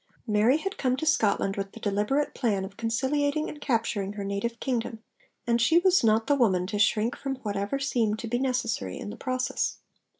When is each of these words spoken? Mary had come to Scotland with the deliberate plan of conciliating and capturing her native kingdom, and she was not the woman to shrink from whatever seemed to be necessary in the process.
Mary 0.25 0.57
had 0.57 0.79
come 0.79 0.97
to 0.97 1.05
Scotland 1.05 1.55
with 1.55 1.73
the 1.73 1.79
deliberate 1.79 2.33
plan 2.33 2.65
of 2.65 2.75
conciliating 2.75 3.47
and 3.47 3.61
capturing 3.61 4.13
her 4.13 4.23
native 4.23 4.59
kingdom, 4.59 5.03
and 5.45 5.61
she 5.61 5.77
was 5.77 6.03
not 6.03 6.25
the 6.25 6.33
woman 6.33 6.65
to 6.65 6.79
shrink 6.79 7.15
from 7.15 7.35
whatever 7.43 7.77
seemed 7.77 8.17
to 8.17 8.27
be 8.27 8.39
necessary 8.39 8.97
in 8.97 9.11
the 9.11 9.15
process. 9.15 9.77